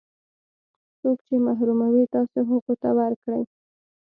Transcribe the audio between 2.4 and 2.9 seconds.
هغو ته